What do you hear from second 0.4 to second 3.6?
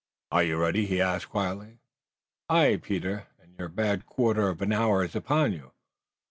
you ready?" he asked quietly. "Aye, Peter, and